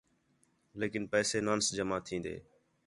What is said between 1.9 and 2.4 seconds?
تِھین٘دے